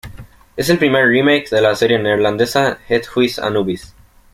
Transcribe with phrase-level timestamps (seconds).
[0.57, 3.93] Es el primer remake de la serie neerlandesa "Het Huis Anubis".